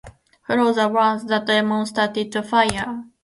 Full 0.47 0.79
of 0.79 0.93
wrath, 0.93 1.27
the 1.27 1.37
demon 1.37 1.85
started 1.85 2.31
the 2.31 2.41
fire. 2.41 3.03